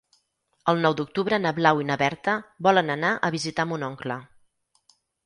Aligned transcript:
El 0.71 0.79
nou 0.85 0.93
d'octubre 1.01 1.37
na 1.43 1.51
Blau 1.59 1.81
i 1.83 1.85
na 1.89 1.97
Berta 2.03 2.35
volen 2.69 2.89
anar 2.95 3.13
a 3.29 3.31
visitar 3.37 3.67
mon 3.73 3.87
oncle. 3.89 4.17